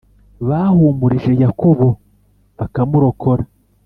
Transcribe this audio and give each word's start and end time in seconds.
bahumurije 0.47 1.31
Yakobo 1.43 1.87
bakamurokora, 2.57 3.43